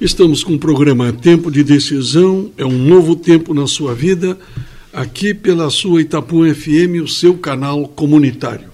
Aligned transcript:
Estamos 0.00 0.42
com 0.42 0.54
o 0.54 0.58
programa 0.58 1.12
Tempo 1.12 1.50
de 1.50 1.62
Decisão, 1.62 2.50
é 2.56 2.64
um 2.64 2.78
novo 2.78 3.14
tempo 3.14 3.52
na 3.52 3.66
sua 3.66 3.94
vida, 3.94 4.38
aqui 4.90 5.34
pela 5.34 5.68
sua 5.68 6.00
Itapuã 6.00 6.54
FM, 6.54 7.04
o 7.04 7.06
seu 7.06 7.36
canal 7.36 7.86
comunitário. 7.86 8.70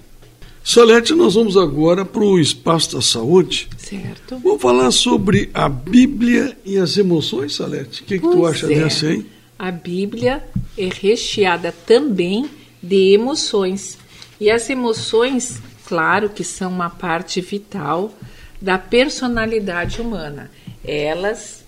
Salete, 0.62 1.14
nós 1.14 1.34
vamos 1.34 1.56
agora 1.56 2.04
para 2.04 2.22
o 2.22 2.38
Espaço 2.38 2.94
da 2.94 3.02
Saúde. 3.02 3.68
Certo. 3.76 4.38
Vamos 4.38 4.62
falar 4.62 4.92
sobre 4.92 5.50
a 5.52 5.68
Bíblia 5.68 6.56
e 6.64 6.78
as 6.78 6.96
emoções, 6.96 7.56
Salete. 7.56 8.02
O 8.02 8.04
que, 8.04 8.20
que 8.20 8.28
tu 8.28 8.46
acha 8.46 8.72
é. 8.72 8.78
dessa 8.78 9.08
aí? 9.08 9.26
A 9.58 9.72
Bíblia 9.72 10.44
é 10.78 10.88
recheada 10.88 11.74
também 11.84 12.48
de 12.80 13.14
emoções. 13.14 13.98
E 14.40 14.48
as 14.48 14.70
emoções, 14.70 15.60
claro 15.86 16.28
que 16.30 16.44
são 16.44 16.70
uma 16.70 16.88
parte 16.88 17.40
vital 17.40 18.14
da 18.62 18.78
personalidade 18.78 20.00
humana 20.00 20.52
elas, 20.86 21.64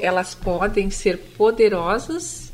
elas 0.00 0.34
podem 0.34 0.90
ser 0.90 1.18
poderosas 1.36 2.52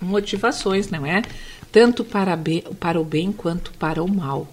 motivações, 0.00 0.88
não 0.88 1.04
é? 1.04 1.22
Tanto 1.70 2.04
para, 2.04 2.38
para 2.78 3.00
o 3.00 3.04
bem 3.04 3.32
quanto 3.32 3.72
para 3.72 4.02
o 4.02 4.08
mal. 4.08 4.48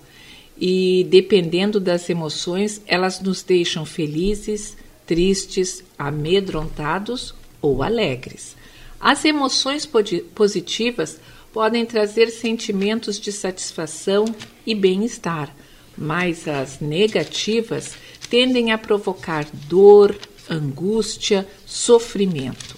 E 0.60 1.06
dependendo 1.10 1.80
das 1.80 2.10
emoções, 2.10 2.82
elas 2.86 3.20
nos 3.20 3.42
deixam 3.42 3.86
felizes, 3.86 4.78
tristes, 5.06 5.84
amedrontados 5.98 7.34
ou 7.62 7.82
alegres. 7.82 8.56
As 9.00 9.26
emoções 9.26 9.90
positivas 10.36 11.20
podem 11.52 11.86
trazer 11.86 12.30
sentimentos 12.30 13.20
de 13.20 13.32
satisfação 13.32 14.26
e 14.66 14.74
bem-estar, 14.74 15.54
mas 15.98 16.48
as 16.48 16.80
negativas 16.80 17.94
tendem 18.30 18.72
a 18.72 18.78
provocar 18.78 19.46
dor, 19.68 20.16
angústia, 20.50 21.48
sofrimento. 21.66 22.76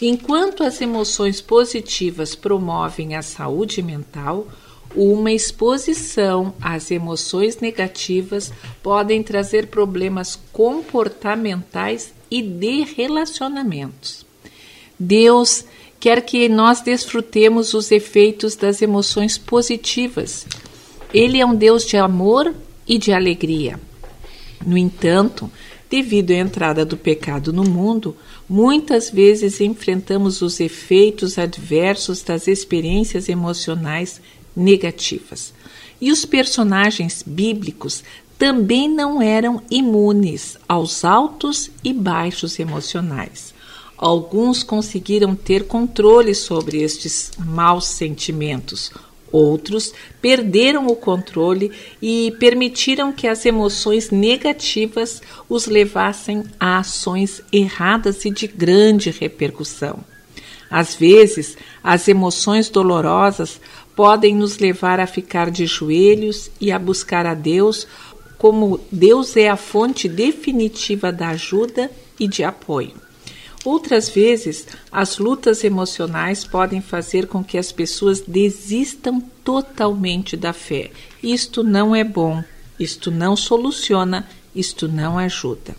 Enquanto 0.00 0.62
as 0.62 0.80
emoções 0.80 1.40
positivas 1.40 2.34
promovem 2.34 3.14
a 3.14 3.22
saúde 3.22 3.80
mental, 3.82 4.48
uma 4.94 5.32
exposição 5.32 6.54
às 6.60 6.90
emoções 6.90 7.58
negativas 7.58 8.52
podem 8.82 9.22
trazer 9.22 9.66
problemas 9.66 10.38
comportamentais 10.52 12.12
e 12.30 12.42
de 12.42 12.82
relacionamentos. 12.82 14.24
Deus 14.98 15.64
quer 15.98 16.20
que 16.22 16.48
nós 16.48 16.80
desfrutemos 16.80 17.74
os 17.74 17.90
efeitos 17.90 18.54
das 18.54 18.82
emoções 18.82 19.38
positivas. 19.38 20.46
Ele 21.12 21.40
é 21.40 21.46
um 21.46 21.54
Deus 21.54 21.84
de 21.86 21.96
amor 21.96 22.54
e 22.86 22.98
de 22.98 23.12
alegria. 23.12 23.80
No 24.64 24.76
entanto, 24.78 25.50
Devido 25.94 26.32
à 26.32 26.34
entrada 26.34 26.84
do 26.84 26.96
pecado 26.96 27.52
no 27.52 27.62
mundo, 27.62 28.16
muitas 28.48 29.10
vezes 29.10 29.60
enfrentamos 29.60 30.42
os 30.42 30.58
efeitos 30.58 31.38
adversos 31.38 32.20
das 32.20 32.48
experiências 32.48 33.28
emocionais 33.28 34.20
negativas. 34.56 35.54
E 36.00 36.10
os 36.10 36.24
personagens 36.24 37.22
bíblicos 37.24 38.02
também 38.36 38.88
não 38.88 39.22
eram 39.22 39.62
imunes 39.70 40.58
aos 40.68 41.04
altos 41.04 41.70
e 41.84 41.92
baixos 41.92 42.58
emocionais. 42.58 43.54
Alguns 43.96 44.64
conseguiram 44.64 45.36
ter 45.36 45.68
controle 45.68 46.34
sobre 46.34 46.82
estes 46.82 47.30
maus 47.38 47.86
sentimentos, 47.86 48.90
Outros 49.34 49.92
perderam 50.22 50.86
o 50.86 50.94
controle 50.94 51.72
e 52.00 52.32
permitiram 52.38 53.12
que 53.12 53.26
as 53.26 53.44
emoções 53.44 54.12
negativas 54.12 55.20
os 55.48 55.66
levassem 55.66 56.44
a 56.60 56.78
ações 56.78 57.42
erradas 57.52 58.24
e 58.24 58.30
de 58.30 58.46
grande 58.46 59.10
repercussão. 59.10 60.04
Às 60.70 60.94
vezes, 60.94 61.56
as 61.82 62.06
emoções 62.06 62.68
dolorosas 62.68 63.60
podem 63.96 64.36
nos 64.36 64.58
levar 64.58 65.00
a 65.00 65.06
ficar 65.06 65.50
de 65.50 65.66
joelhos 65.66 66.48
e 66.60 66.70
a 66.70 66.78
buscar 66.78 67.26
a 67.26 67.34
Deus, 67.34 67.88
como 68.38 68.78
Deus 68.88 69.36
é 69.36 69.48
a 69.48 69.56
fonte 69.56 70.08
definitiva 70.08 71.10
da 71.10 71.30
ajuda 71.30 71.90
e 72.20 72.28
de 72.28 72.44
apoio. 72.44 73.03
Outras 73.64 74.10
vezes, 74.10 74.66
as 74.92 75.16
lutas 75.16 75.64
emocionais 75.64 76.44
podem 76.44 76.82
fazer 76.82 77.26
com 77.26 77.42
que 77.42 77.56
as 77.56 77.72
pessoas 77.72 78.20
desistam 78.20 79.22
totalmente 79.42 80.36
da 80.36 80.52
fé. 80.52 80.90
Isto 81.22 81.62
não 81.62 81.96
é 81.96 82.04
bom, 82.04 82.44
isto 82.78 83.10
não 83.10 83.34
soluciona, 83.34 84.28
isto 84.54 84.86
não 84.86 85.18
ajuda. 85.18 85.74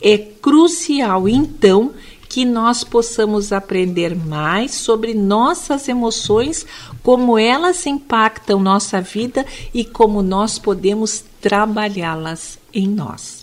É 0.00 0.16
crucial, 0.16 1.28
então, 1.28 1.92
que 2.28 2.44
nós 2.44 2.84
possamos 2.84 3.52
aprender 3.52 4.14
mais 4.14 4.72
sobre 4.72 5.12
nossas 5.12 5.88
emoções, 5.88 6.64
como 7.02 7.36
elas 7.36 7.84
impactam 7.86 8.60
nossa 8.60 9.00
vida 9.00 9.44
e 9.74 9.84
como 9.84 10.22
nós 10.22 10.60
podemos 10.60 11.24
trabalhá-las 11.40 12.56
em 12.72 12.86
nós. 12.86 13.39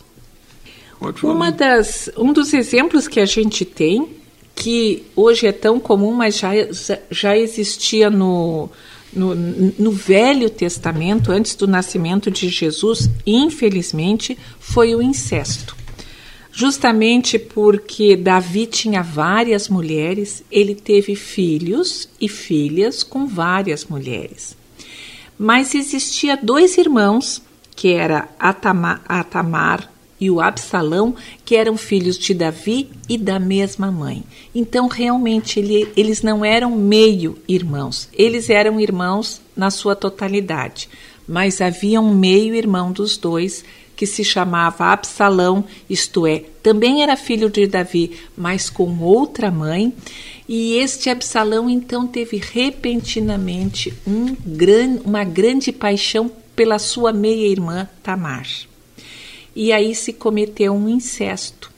Uma 1.24 1.52
das, 1.52 2.10
um 2.18 2.34
dos 2.34 2.54
exemplos 2.54 3.08
que 3.08 3.20
a 3.20 3.26
gente 3.26 3.64
tem, 3.64 4.08
que 4.56 5.04
hoje 5.16 5.46
é 5.46 5.52
tão 5.52 5.80
comum, 5.80 6.14
mas 6.14 6.40
já, 6.40 6.52
já 7.12 7.38
existia 7.38 8.10
no, 8.10 8.70
no, 9.14 9.36
no 9.36 9.92
Velho 9.92 10.50
Testamento, 10.50 11.32
antes 11.32 11.56
do 11.56 11.68
nascimento 11.68 12.32
de 12.32 12.50
Jesus, 12.50 13.10
infelizmente, 13.26 14.38
foi 14.60 14.96
o 14.96 15.02
incesto. 15.02 15.76
Justamente 16.52 17.38
porque 17.38 18.16
Davi 18.16 18.66
tinha 18.66 19.04
várias 19.04 19.70
mulheres, 19.70 20.44
ele 20.52 20.74
teve 20.74 21.16
filhos 21.16 22.10
e 22.20 22.28
filhas 22.28 23.04
com 23.04 23.28
várias 23.28 23.86
mulheres. 23.86 24.58
Mas 25.38 25.76
existia 25.76 26.36
dois 26.36 26.80
irmãos, 26.80 27.44
que 27.76 27.94
era 27.94 28.28
Atamar, 28.40 29.04
Atamar 29.08 29.92
e 30.20 30.32
o 30.32 30.42
Absalão, 30.42 31.16
que 31.46 31.56
eram 31.56 31.78
filhos 31.78 32.18
de 32.18 32.34
Davi 32.34 32.90
e 33.08 33.18
da 33.18 33.40
mesma 33.40 33.92
mãe. 33.92 34.24
Então, 34.54 34.88
realmente, 34.88 35.60
ele, 35.60 35.88
eles 35.96 36.22
não 36.22 36.44
eram 36.44 36.76
meio 36.76 37.38
irmãos, 37.48 38.10
eles 38.14 38.50
eram 38.50 38.80
irmãos 38.80 39.42
na 39.56 39.70
sua 39.70 39.96
totalidade. 39.96 40.90
Mas 41.28 41.62
havia 41.62 42.00
um 42.02 42.14
meio 42.14 42.56
irmão 42.56 42.92
dos 42.92 43.18
dois 43.18 43.64
que 43.96 44.06
se 44.06 44.24
chamava 44.24 44.86
Absalão, 44.86 45.66
isto 45.90 46.28
é, 46.28 46.44
também 46.62 47.02
era 47.02 47.18
filho 47.18 47.50
de 47.50 47.66
Davi, 47.66 48.12
mas 48.38 48.70
com 48.70 49.00
outra 49.00 49.50
mãe. 49.50 49.92
E 50.48 50.76
este 50.76 51.10
Absalão 51.10 51.68
então 51.68 52.06
teve 52.06 52.38
repentinamente 52.38 53.92
um 54.06 54.36
gran, 54.46 55.00
uma 55.04 55.24
grande 55.24 55.72
paixão 55.72 56.32
pela 56.56 56.78
sua 56.78 57.12
meia-irmã 57.12 57.90
Tamar 58.04 58.48
e 59.58 59.74
aí 59.74 59.96
se 59.96 60.14
cometeu 60.14 60.72
um 60.72 60.88
incesto. 60.88 61.72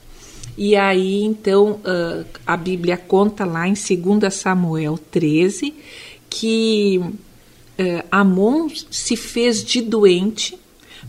E 0.57 0.75
aí, 0.75 1.23
então, 1.23 1.79
a 2.45 2.57
Bíblia 2.57 2.97
conta 2.97 3.45
lá 3.45 3.65
em 3.65 3.73
2 3.73 4.33
Samuel 4.33 4.99
13 5.09 5.73
que 6.29 6.99
Amon 8.11 8.67
se 8.91 9.15
fez 9.15 9.63
de 9.63 9.81
doente 9.81 10.59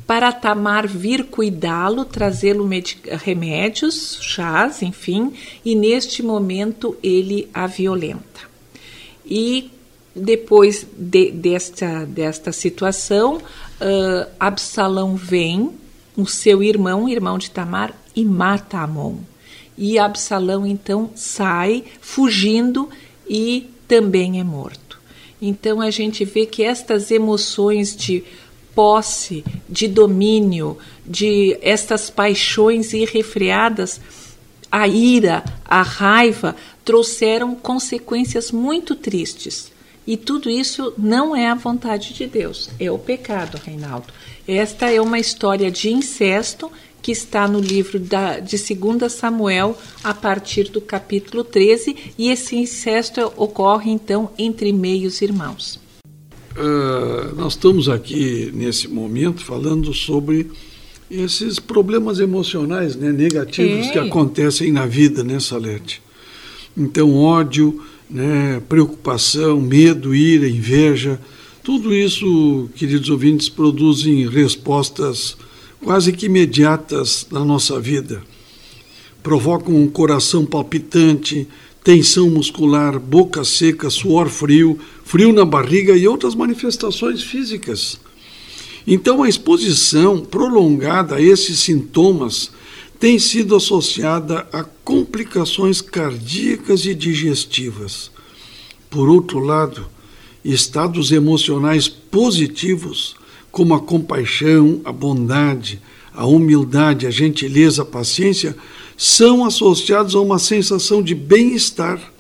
para 0.07 0.31
Tamar 0.33 0.87
vir 0.87 1.25
cuidá-lo, 1.25 2.05
trazê-lo 2.05 2.69
remédios, 3.25 4.19
chás, 4.23 4.81
enfim, 4.81 5.33
e 5.65 5.75
neste 5.75 6.23
momento 6.23 6.97
ele 7.03 7.49
a 7.53 7.67
violenta. 7.67 8.43
E 9.27 9.73
depois 10.15 10.87
de, 10.97 11.33
desta, 11.33 12.05
desta 12.07 12.53
situação, 12.53 13.39
uh, 13.39 14.31
Absalão 14.39 15.17
vem 15.17 15.73
o 16.21 16.27
seu 16.27 16.63
irmão, 16.63 17.09
irmão 17.09 17.39
de 17.39 17.51
Tamar, 17.51 17.95
e 18.15 18.25
mata 18.25 18.79
Amon. 18.79 19.17
E 19.77 19.99
Absalão 19.99 20.67
então 20.67 21.11
sai 21.15 21.85
fugindo 22.01 22.89
e 23.29 23.71
também 23.89 24.41
é 24.41 24.45
morto. 24.45 25.01
Então 25.41 25.81
a 25.81 25.91
gente 25.91 26.25
vê 26.25 26.45
que 26.45 26.63
estas 26.63 27.11
emoções 27.11 27.97
de 27.97 28.23
posse, 28.75 29.45
de 29.69 29.89
domínio, 29.89 30.77
de 31.07 31.57
estas 31.63 32.11
paixões 32.11 32.93
irrefreadas, 32.93 34.01
a 34.71 34.87
ira, 34.87 35.43
a 35.65 35.83
raiva, 35.83 36.55
trouxeram 36.85 37.55
consequências 37.55 38.53
muito 38.53 38.95
tristes. 38.95 39.73
E 40.11 40.17
tudo 40.17 40.51
isso 40.51 40.93
não 40.99 41.37
é 41.37 41.47
a 41.49 41.55
vontade 41.55 42.13
de 42.13 42.27
Deus, 42.27 42.69
é 42.81 42.91
o 42.91 42.99
pecado, 42.99 43.57
Reinaldo. 43.65 44.09
Esta 44.45 44.91
é 44.91 45.01
uma 45.01 45.21
história 45.21 45.71
de 45.71 45.89
incesto 45.89 46.69
que 47.01 47.13
está 47.13 47.47
no 47.47 47.61
livro 47.61 48.01
da, 48.01 48.41
de 48.41 48.57
2 48.57 49.13
Samuel, 49.13 49.79
a 50.03 50.13
partir 50.13 50.65
do 50.65 50.81
capítulo 50.81 51.45
13, 51.45 51.97
e 52.19 52.29
esse 52.29 52.57
incesto 52.57 53.21
ocorre 53.37 53.93
então 53.93 54.33
entre 54.37 54.73
meios 54.73 55.23
irmãos. 55.23 55.79
Uh, 56.57 57.33
nós 57.37 57.53
estamos 57.53 57.89
aqui 57.89 58.51
nesse 58.53 58.89
momento 58.89 59.45
falando 59.45 59.95
sobre 59.95 60.51
esses 61.09 61.61
problemas 61.61 62.19
emocionais 62.19 62.97
né, 62.97 63.13
negativos 63.13 63.87
é. 63.87 63.91
que 63.93 63.99
acontecem 64.01 64.73
na 64.73 64.87
vida, 64.87 65.23
né, 65.23 65.39
Salete? 65.39 66.03
Então, 66.77 67.15
ódio, 67.15 67.81
né, 68.11 68.61
preocupação, 68.69 69.61
medo, 69.61 70.15
ira, 70.15 70.49
inveja, 70.49 71.21
tudo 71.63 71.95
isso, 71.95 72.69
queridos 72.75 73.09
ouvintes, 73.11 73.49
produzem 73.49 74.29
respostas 74.29 75.37
quase 75.83 76.13
que 76.13 76.27
imediatas 76.27 77.27
na 77.31 77.45
nossa 77.45 77.79
vida. 77.79 78.23
Provocam 79.23 79.77
um 79.77 79.89
coração 79.89 80.45
palpitante, 80.45 81.47
tensão 81.85 82.29
muscular, 82.31 82.99
boca 82.99 83.45
seca, 83.45 83.91
suor 83.91 84.29
frio, 84.29 84.79
frio 85.05 85.33
na 85.33 85.45
barriga 85.45 85.97
e 85.97 86.09
outras 86.09 86.35
manifestações 86.35 87.23
físicas. 87.23 88.01
Então, 88.87 89.23
a 89.23 89.29
exposição 89.29 90.21
prolongada 90.21 91.17
a 91.17 91.23
esses 91.23 91.59
sintomas 91.61 92.51
tem 93.01 93.19
sido 93.19 93.57
associada 93.57 94.47
a 94.53 94.63
complicações 94.63 95.81
cardíacas 95.81 96.85
e 96.85 96.95
digestivas. 96.95 98.11
Por 98.91 99.09
outro 99.09 99.39
lado, 99.39 99.87
estados 100.45 101.11
emocionais 101.11 101.89
positivos, 101.89 103.17
como 103.51 103.73
a 103.73 103.81
compaixão, 103.81 104.83
a 104.85 104.93
bondade, 104.93 105.81
a 106.13 106.27
humildade, 106.27 107.07
a 107.07 107.11
gentileza, 107.11 107.83
a 107.83 107.87
paciência, 107.87 108.55
são 108.99 109.47
associados 109.47 110.15
a 110.15 110.21
uma 110.21 110.39
sensação 110.39 111.03
de 111.03 111.15
bem-estar, 111.15 112.13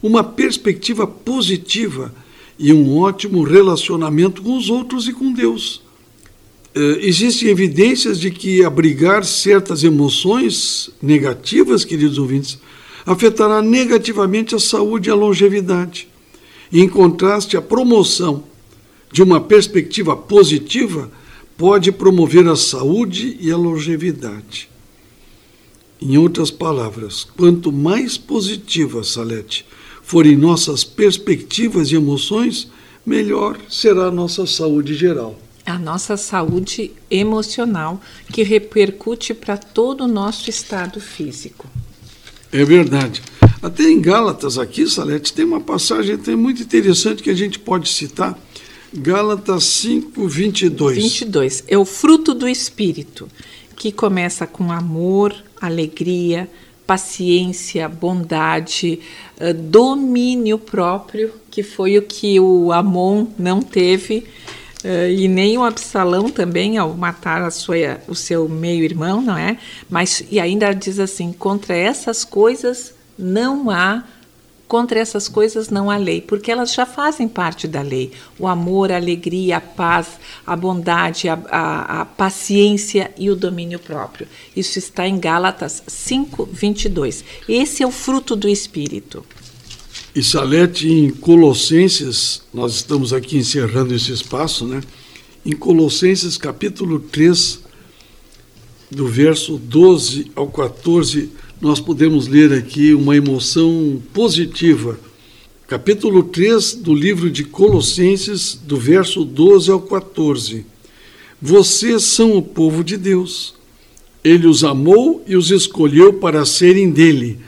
uma 0.00 0.22
perspectiva 0.22 1.04
positiva 1.04 2.14
e 2.56 2.72
um 2.72 2.96
ótimo 2.96 3.42
relacionamento 3.42 4.40
com 4.42 4.56
os 4.56 4.70
outros 4.70 5.08
e 5.08 5.12
com 5.12 5.32
Deus. 5.32 5.82
Eh, 6.78 6.98
existem 7.08 7.48
evidências 7.48 8.20
de 8.20 8.30
que 8.30 8.64
abrigar 8.64 9.24
certas 9.24 9.82
emoções 9.82 10.88
negativas, 11.02 11.84
queridos 11.84 12.18
ouvintes, 12.18 12.56
afetará 13.04 13.60
negativamente 13.60 14.54
a 14.54 14.60
saúde 14.60 15.08
e 15.08 15.12
a 15.12 15.16
longevidade. 15.16 16.06
Em 16.72 16.88
contraste, 16.88 17.56
a 17.56 17.62
promoção 17.62 18.44
de 19.10 19.24
uma 19.24 19.40
perspectiva 19.40 20.16
positiva 20.16 21.10
pode 21.56 21.90
promover 21.90 22.46
a 22.46 22.54
saúde 22.54 23.36
e 23.40 23.50
a 23.50 23.56
longevidade. 23.56 24.70
Em 26.00 26.16
outras 26.16 26.48
palavras, 26.48 27.26
quanto 27.36 27.72
mais 27.72 28.16
positivas, 28.16 29.08
Salete, 29.08 29.66
forem 30.00 30.36
nossas 30.36 30.84
perspectivas 30.84 31.90
e 31.90 31.96
emoções, 31.96 32.68
melhor 33.04 33.58
será 33.68 34.04
a 34.04 34.12
nossa 34.12 34.46
saúde 34.46 34.94
geral 34.94 35.36
a 35.68 35.78
nossa 35.78 36.16
saúde 36.16 36.92
emocional, 37.10 38.00
que 38.32 38.42
repercute 38.42 39.34
para 39.34 39.56
todo 39.56 40.04
o 40.04 40.08
nosso 40.08 40.48
estado 40.48 41.00
físico. 41.00 41.68
É 42.50 42.64
verdade. 42.64 43.22
Até 43.60 43.84
em 43.84 44.00
Gálatas, 44.00 44.56
aqui, 44.58 44.86
Salete, 44.86 45.32
tem 45.32 45.44
uma 45.44 45.60
passagem 45.60 46.14
até 46.14 46.34
muito 46.34 46.62
interessante 46.62 47.22
que 47.22 47.30
a 47.30 47.34
gente 47.34 47.58
pode 47.58 47.88
citar. 47.88 48.38
Gálatas 48.92 49.64
5, 49.64 50.26
22. 50.26 50.96
22. 50.96 51.64
É 51.68 51.76
o 51.76 51.84
fruto 51.84 52.32
do 52.32 52.48
Espírito, 52.48 53.28
que 53.76 53.92
começa 53.92 54.46
com 54.46 54.72
amor, 54.72 55.34
alegria, 55.60 56.48
paciência, 56.86 57.86
bondade, 57.86 59.00
eh, 59.38 59.52
domínio 59.52 60.58
próprio, 60.58 61.34
que 61.50 61.62
foi 61.62 61.98
o 61.98 62.02
que 62.02 62.40
o 62.40 62.72
Amon 62.72 63.26
não 63.38 63.60
teve 63.60 64.24
e 64.84 65.26
nem 65.26 65.58
o 65.58 65.64
Absalão 65.64 66.30
também 66.30 66.78
ao 66.78 66.94
matar 66.94 67.42
a 67.42 67.50
sua, 67.50 68.00
o 68.06 68.14
seu 68.14 68.48
meio-irmão, 68.48 69.20
não 69.20 69.36
é? 69.36 69.58
Mas 69.90 70.22
e 70.30 70.38
ainda 70.38 70.72
diz 70.72 70.98
assim: 70.98 71.32
contra 71.32 71.76
essas 71.76 72.24
coisas 72.24 72.94
não 73.18 73.70
há 73.70 74.04
contra 74.68 75.00
essas 75.00 75.28
coisas 75.28 75.70
não 75.70 75.90
há 75.90 75.96
lei, 75.96 76.20
porque 76.20 76.52
elas 76.52 76.74
já 76.74 76.84
fazem 76.84 77.26
parte 77.26 77.66
da 77.66 77.80
lei. 77.80 78.12
O 78.38 78.46
amor, 78.46 78.92
a 78.92 78.96
alegria, 78.96 79.56
a 79.56 79.60
paz, 79.60 80.20
a 80.46 80.54
bondade, 80.54 81.28
a, 81.28 81.38
a, 81.50 82.02
a 82.02 82.04
paciência 82.04 83.10
e 83.16 83.30
o 83.30 83.34
domínio 83.34 83.78
próprio. 83.78 84.28
Isso 84.54 84.78
está 84.78 85.08
em 85.08 85.18
Gálatas 85.18 85.82
5, 85.86 86.50
22. 86.52 87.24
Esse 87.48 87.82
é 87.82 87.86
o 87.86 87.90
fruto 87.90 88.36
do 88.36 88.46
Espírito. 88.46 89.24
E 90.14 90.22
Salete, 90.22 90.88
em 90.88 91.10
Colossenses, 91.10 92.40
nós 92.52 92.76
estamos 92.76 93.12
aqui 93.12 93.36
encerrando 93.36 93.94
esse 93.94 94.10
espaço, 94.10 94.66
né? 94.66 94.80
Em 95.44 95.52
Colossenses 95.52 96.38
capítulo 96.38 96.98
3, 96.98 97.60
do 98.90 99.06
verso 99.06 99.58
12 99.58 100.32
ao 100.34 100.48
14, 100.48 101.30
nós 101.60 101.78
podemos 101.78 102.26
ler 102.26 102.54
aqui 102.54 102.94
uma 102.94 103.16
emoção 103.16 104.02
positiva. 104.14 104.98
Capítulo 105.66 106.22
3 106.22 106.76
do 106.76 106.94
livro 106.94 107.30
de 107.30 107.44
Colossenses, 107.44 108.54
do 108.54 108.78
verso 108.78 109.26
12 109.26 109.70
ao 109.70 109.80
14. 109.80 110.64
Vocês 111.40 112.02
são 112.04 112.34
o 112.34 112.42
povo 112.42 112.82
de 112.82 112.96
Deus. 112.96 113.54
Ele 114.24 114.46
os 114.46 114.64
amou 114.64 115.22
e 115.26 115.36
os 115.36 115.50
escolheu 115.50 116.14
para 116.14 116.46
serem 116.46 116.90
dele 116.90 117.38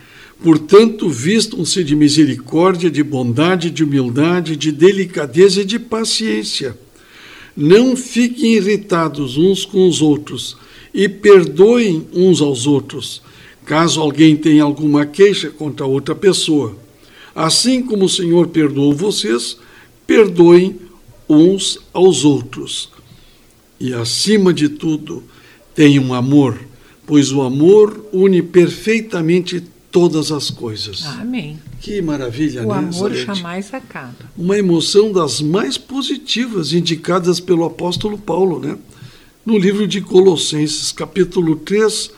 Portanto, 0.42 1.08
vistam-se 1.08 1.84
de 1.84 1.94
misericórdia, 1.94 2.90
de 2.90 3.02
bondade, 3.02 3.70
de 3.70 3.84
humildade, 3.84 4.56
de 4.56 4.72
delicadeza 4.72 5.60
e 5.60 5.64
de 5.64 5.78
paciência. 5.78 6.76
Não 7.54 7.94
fiquem 7.94 8.54
irritados 8.54 9.36
uns 9.36 9.66
com 9.66 9.86
os 9.86 10.00
outros 10.00 10.56
e 10.94 11.08
perdoem 11.08 12.06
uns 12.12 12.40
aos 12.40 12.66
outros, 12.66 13.20
caso 13.66 14.00
alguém 14.00 14.34
tenha 14.34 14.64
alguma 14.64 15.04
queixa 15.04 15.50
contra 15.50 15.84
outra 15.84 16.14
pessoa. 16.14 16.74
Assim 17.34 17.82
como 17.82 18.06
o 18.06 18.08
Senhor 18.08 18.48
perdoou 18.48 18.94
vocês, 18.94 19.58
perdoem 20.06 20.76
uns 21.28 21.78
aos 21.92 22.24
outros. 22.24 22.90
E 23.78 23.92
acima 23.92 24.54
de 24.54 24.70
tudo, 24.70 25.22
tenham 25.74 26.14
amor, 26.14 26.58
pois 27.06 27.30
o 27.30 27.42
amor 27.42 28.08
une 28.12 28.42
perfeitamente 28.42 29.62
todas 29.90 30.30
as 30.30 30.50
coisas. 30.50 31.04
Amém. 31.04 31.58
Que 31.80 32.00
maravilha, 32.00 32.62
o 32.62 32.68
né? 32.68 32.68
O 32.68 32.72
amor 32.72 32.92
Salete? 32.92 33.26
jamais 33.26 33.74
acaba. 33.74 34.14
Uma 34.36 34.58
emoção 34.58 35.12
das 35.12 35.40
mais 35.40 35.76
positivas 35.76 36.72
indicadas 36.72 37.40
pelo 37.40 37.64
apóstolo 37.64 38.16
Paulo, 38.16 38.60
né? 38.60 38.78
No 39.44 39.58
livro 39.58 39.86
de 39.86 40.00
Colossenses, 40.00 40.92
capítulo 40.92 41.56
3, 41.56 42.10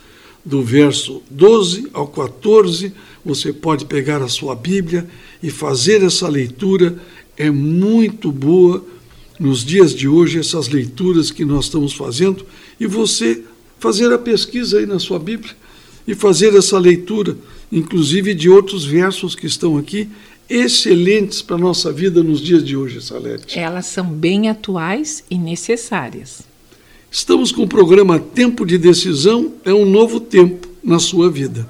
do 0.44 0.62
verso 0.62 1.22
12 1.30 1.88
ao 1.92 2.08
14, 2.08 2.92
você 3.24 3.52
pode 3.52 3.84
pegar 3.84 4.20
a 4.22 4.28
sua 4.28 4.54
Bíblia 4.54 5.08
e 5.42 5.50
fazer 5.50 6.02
essa 6.02 6.28
leitura. 6.28 6.98
É 7.36 7.50
muito 7.50 8.30
boa 8.32 8.84
nos 9.38 9.64
dias 9.64 9.94
de 9.94 10.06
hoje, 10.06 10.38
essas 10.38 10.68
leituras 10.68 11.30
que 11.30 11.44
nós 11.44 11.66
estamos 11.66 11.92
fazendo, 11.92 12.44
e 12.78 12.86
você 12.86 13.42
fazer 13.78 14.12
a 14.12 14.18
pesquisa 14.18 14.78
aí 14.78 14.86
na 14.86 14.98
sua 14.98 15.18
Bíblia 15.18 15.56
e 16.06 16.14
fazer 16.14 16.54
essa 16.54 16.78
leitura 16.78 17.36
inclusive 17.72 18.34
de 18.34 18.50
outros 18.50 18.84
versos 18.84 19.34
que 19.34 19.46
estão 19.46 19.78
aqui, 19.78 20.08
excelentes 20.48 21.40
para 21.40 21.56
a 21.56 21.58
nossa 21.58 21.90
vida 21.90 22.22
nos 22.22 22.40
dias 22.40 22.62
de 22.62 22.76
hoje, 22.76 23.00
Salete. 23.00 23.58
Elas 23.58 23.86
são 23.86 24.04
bem 24.04 24.50
atuais 24.50 25.24
e 25.30 25.38
necessárias. 25.38 26.42
Estamos 27.10 27.50
com 27.50 27.62
o 27.62 27.68
programa 27.68 28.18
Tempo 28.18 28.66
de 28.66 28.76
Decisão 28.76 29.52
é 29.64 29.72
um 29.72 29.86
novo 29.86 30.20
tempo 30.20 30.68
na 30.84 30.98
sua 30.98 31.30
vida. 31.30 31.66